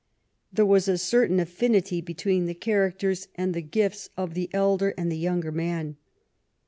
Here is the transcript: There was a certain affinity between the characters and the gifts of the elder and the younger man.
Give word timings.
There 0.51 0.65
was 0.65 0.87
a 0.87 0.97
certain 0.97 1.39
affinity 1.39 2.01
between 2.01 2.47
the 2.47 2.55
characters 2.55 3.27
and 3.35 3.53
the 3.53 3.61
gifts 3.61 4.09
of 4.17 4.33
the 4.33 4.49
elder 4.51 4.95
and 4.97 5.11
the 5.11 5.15
younger 5.19 5.51
man. 5.51 5.95